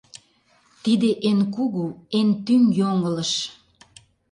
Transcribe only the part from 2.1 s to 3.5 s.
эн тӱҥ йоҥылыш.